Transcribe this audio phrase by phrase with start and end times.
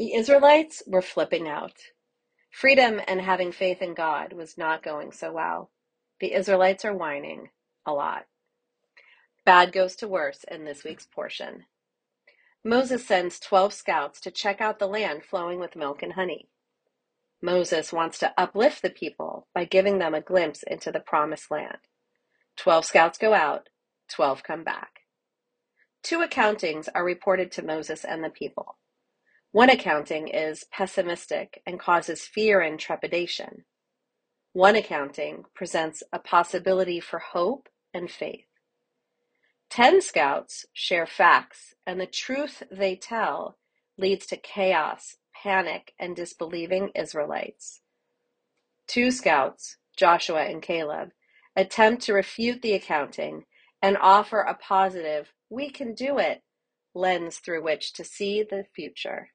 [0.00, 1.74] The Israelites were flipping out.
[2.50, 5.72] Freedom and having faith in God was not going so well.
[6.20, 7.50] The Israelites are whining
[7.84, 8.24] a lot.
[9.44, 11.66] Bad goes to worse in this week's portion.
[12.64, 16.48] Moses sends 12 scouts to check out the land flowing with milk and honey.
[17.42, 21.76] Moses wants to uplift the people by giving them a glimpse into the promised land.
[22.56, 23.68] 12 scouts go out,
[24.08, 25.00] 12 come back.
[26.02, 28.78] Two accountings are reported to Moses and the people.
[29.52, 33.64] One accounting is pessimistic and causes fear and trepidation.
[34.52, 38.46] One accounting presents a possibility for hope and faith.
[39.68, 43.58] Ten scouts share facts, and the truth they tell
[43.98, 47.80] leads to chaos, panic, and disbelieving Israelites.
[48.86, 51.10] Two scouts, Joshua and Caleb,
[51.56, 53.44] attempt to refute the accounting
[53.82, 56.42] and offer a positive, we can do it
[56.94, 59.30] lens through which to see the future.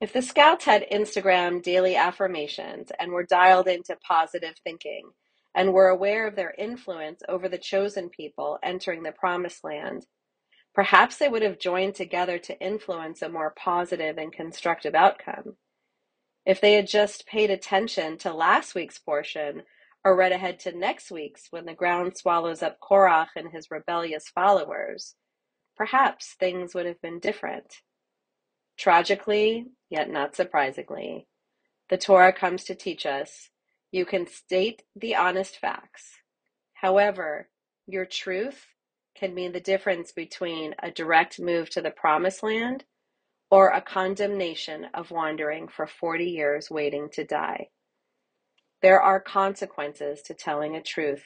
[0.00, 5.10] If the Scouts had Instagram daily affirmations and were dialed into positive thinking
[5.56, 10.06] and were aware of their influence over the chosen people entering the promised land,
[10.72, 15.56] perhaps they would have joined together to influence a more positive and constructive outcome.
[16.46, 19.62] If they had just paid attention to last week's portion
[20.04, 24.28] or read ahead to next week's when the ground swallows up Korach and his rebellious
[24.28, 25.16] followers,
[25.76, 27.80] perhaps things would have been different.
[28.78, 31.26] Tragically, yet not surprisingly,
[31.88, 33.50] the Torah comes to teach us
[33.90, 36.18] you can state the honest facts.
[36.74, 37.48] However,
[37.86, 38.66] your truth
[39.16, 42.84] can mean the difference between a direct move to the promised land
[43.50, 47.68] or a condemnation of wandering for 40 years waiting to die.
[48.82, 51.24] There are consequences to telling a truth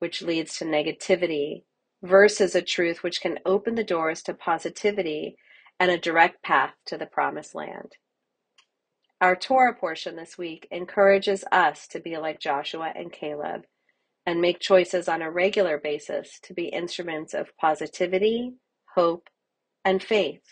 [0.00, 1.62] which leads to negativity
[2.02, 5.36] versus a truth which can open the doors to positivity
[5.82, 7.96] and a direct path to the promised land.
[9.20, 13.62] Our Torah portion this week encourages us to be like Joshua and Caleb
[14.24, 18.52] and make choices on a regular basis to be instruments of positivity,
[18.94, 19.28] hope,
[19.84, 20.44] and faith.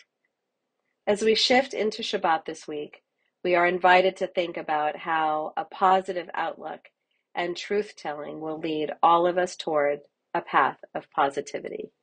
[1.07, 3.01] As we shift into Shabbat this week,
[3.41, 6.89] we are invited to think about how a positive outlook
[7.33, 10.01] and truth telling will lead all of us toward
[10.33, 11.93] a path of positivity.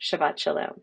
[0.00, 0.82] Shabbat Shalom.